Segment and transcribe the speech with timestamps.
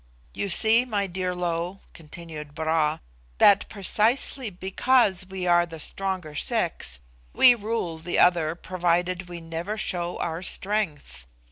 [0.33, 2.97] You see, my dear Lo," continued Bra,
[3.37, 6.99] "that precisely because we are the stronger sex,
[7.33, 11.27] we rule the other provided we never show our strength.